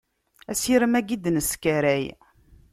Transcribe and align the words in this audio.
Asirem-agi 0.51 1.13
i 1.15 1.17
d-neskaray. 1.23 2.03